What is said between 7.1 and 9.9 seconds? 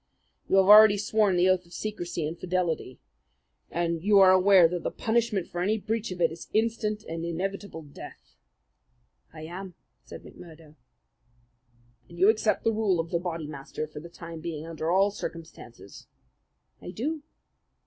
inevitable death?" "I am,"